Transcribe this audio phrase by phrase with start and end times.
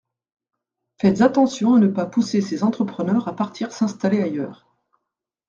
[0.99, 4.65] Faites attention à ne pas pousser ces entrepreneurs à partir s’installer ailleurs.